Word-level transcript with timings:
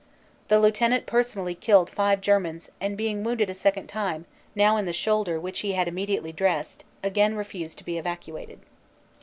The 0.47 0.59
Lieu 0.59 0.71
tenant 0.71 1.05
personally 1.05 1.53
killed 1.53 1.87
five 1.87 2.21
Germans 2.21 2.71
and 2.81 2.97
being 2.97 3.23
wounded 3.23 3.51
a 3.51 3.53
second 3.53 3.85
time, 3.85 4.25
now 4.55 4.75
in 4.77 4.85
the 4.85 4.93
shoulder 4.93 5.39
which 5.39 5.59
he 5.59 5.73
had 5.73 5.87
immediately 5.87 6.31
dressed, 6.31 6.83
again 7.03 7.35
refused 7.35 7.77
to 7.77 7.83
be 7.85 7.99
evacuated. 7.99 8.61